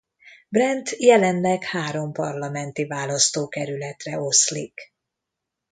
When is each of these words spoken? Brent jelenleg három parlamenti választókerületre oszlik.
Brent 0.49 0.89
jelenleg 0.99 1.63
három 1.63 2.11
parlamenti 2.11 2.85
választókerületre 2.85 4.19
oszlik. 4.19 4.93